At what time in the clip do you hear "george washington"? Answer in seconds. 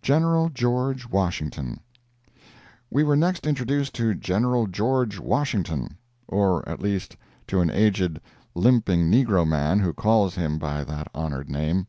0.50-1.80, 4.68-5.96